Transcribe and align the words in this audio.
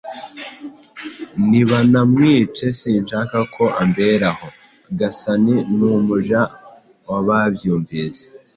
Nibanamwice 1.49 2.65
sinshaka 2.79 3.37
ko 3.53 3.63
ambera 3.83 4.27
aho!" 4.33 4.47
Gasani 4.99 5.55
n'umuja 5.77 6.39
we 7.09 7.19
babyumvise, 7.27 8.23